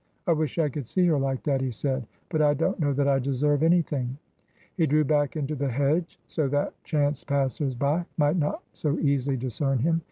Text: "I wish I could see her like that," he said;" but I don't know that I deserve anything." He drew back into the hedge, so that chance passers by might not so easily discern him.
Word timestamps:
"I 0.27 0.33
wish 0.33 0.57
I 0.57 0.67
could 0.67 0.87
see 0.87 1.05
her 1.05 1.19
like 1.19 1.43
that," 1.43 1.61
he 1.61 1.69
said;" 1.69 2.07
but 2.31 2.41
I 2.41 2.55
don't 2.55 2.79
know 2.79 2.91
that 2.91 3.07
I 3.07 3.19
deserve 3.19 3.61
anything." 3.61 4.17
He 4.75 4.87
drew 4.87 5.03
back 5.03 5.35
into 5.35 5.53
the 5.53 5.69
hedge, 5.69 6.19
so 6.25 6.47
that 6.47 6.73
chance 6.83 7.23
passers 7.23 7.75
by 7.75 8.05
might 8.17 8.37
not 8.37 8.63
so 8.73 8.97
easily 8.97 9.37
discern 9.37 9.77
him. 9.77 9.99